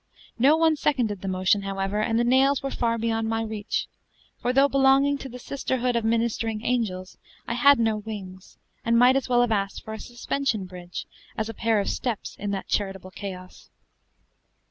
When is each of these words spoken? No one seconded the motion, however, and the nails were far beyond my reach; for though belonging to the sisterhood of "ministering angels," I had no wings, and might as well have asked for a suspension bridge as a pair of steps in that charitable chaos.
No 0.39 0.57
one 0.57 0.75
seconded 0.75 1.21
the 1.21 1.27
motion, 1.27 1.61
however, 1.61 2.01
and 2.01 2.17
the 2.17 2.23
nails 2.23 2.63
were 2.63 2.71
far 2.71 2.97
beyond 2.97 3.29
my 3.29 3.43
reach; 3.43 3.85
for 4.41 4.51
though 4.51 4.67
belonging 4.67 5.19
to 5.19 5.29
the 5.29 5.37
sisterhood 5.37 5.95
of 5.95 6.03
"ministering 6.03 6.65
angels," 6.65 7.19
I 7.47 7.53
had 7.53 7.77
no 7.77 7.97
wings, 7.97 8.57
and 8.83 8.97
might 8.97 9.15
as 9.15 9.29
well 9.29 9.41
have 9.41 9.51
asked 9.51 9.83
for 9.83 9.93
a 9.93 9.99
suspension 9.99 10.65
bridge 10.65 11.05
as 11.37 11.49
a 11.49 11.53
pair 11.53 11.79
of 11.79 11.87
steps 11.87 12.35
in 12.35 12.49
that 12.49 12.67
charitable 12.67 13.11
chaos. 13.11 13.69